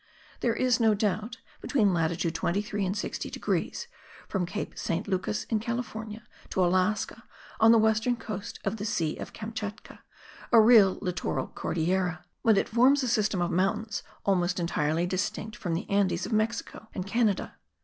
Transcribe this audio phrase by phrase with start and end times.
[0.39, 3.87] There is, no doubt, between latitude 23 and 60 degrees
[4.27, 7.23] from Cape Saint Lucas in California, to Alaska
[7.59, 9.99] on the western coast of the Sea of Kamschatka,
[10.51, 15.75] a real littoral Cordillera; but it forms a system of mountains almost entirely distinct from
[15.75, 17.53] the Andes of Mexico and Canada.